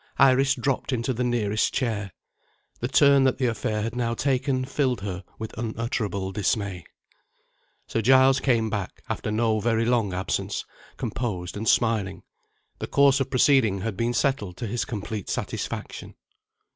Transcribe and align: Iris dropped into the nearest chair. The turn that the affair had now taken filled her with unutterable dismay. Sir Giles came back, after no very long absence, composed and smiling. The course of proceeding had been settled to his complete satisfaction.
Iris 0.17 0.55
dropped 0.55 0.91
into 0.91 1.13
the 1.13 1.23
nearest 1.23 1.75
chair. 1.75 2.11
The 2.79 2.87
turn 2.87 3.23
that 3.25 3.37
the 3.37 3.45
affair 3.45 3.83
had 3.83 3.95
now 3.95 4.15
taken 4.15 4.65
filled 4.65 5.01
her 5.01 5.23
with 5.37 5.55
unutterable 5.59 6.31
dismay. 6.31 6.85
Sir 7.85 8.01
Giles 8.01 8.39
came 8.39 8.67
back, 8.67 9.03
after 9.09 9.29
no 9.29 9.59
very 9.59 9.85
long 9.85 10.11
absence, 10.11 10.65
composed 10.97 11.55
and 11.55 11.69
smiling. 11.69 12.23
The 12.79 12.87
course 12.87 13.19
of 13.19 13.29
proceeding 13.29 13.81
had 13.81 13.95
been 13.95 14.15
settled 14.15 14.57
to 14.57 14.65
his 14.65 14.85
complete 14.85 15.29
satisfaction. 15.29 16.15